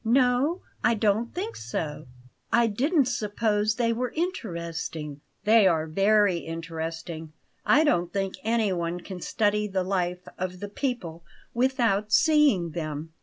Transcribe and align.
"No; 0.03 0.61
I 0.83 0.95
don't 0.95 1.31
think 1.31 1.55
so. 1.55 2.07
I 2.51 2.65
didn't 2.65 3.05
suppose 3.05 3.75
they 3.75 3.93
were 3.93 4.11
interesting." 4.15 5.21
"They 5.43 5.67
are 5.67 5.85
very 5.85 6.37
interesting. 6.37 7.33
I 7.67 7.83
don't 7.83 8.11
think 8.11 8.33
anyone 8.43 9.01
can 9.01 9.21
study 9.21 9.67
the 9.67 9.83
life 9.83 10.27
of 10.39 10.59
the 10.59 10.69
people 10.69 11.23
without 11.53 12.11
seeing 12.11 12.71
them. 12.71 13.13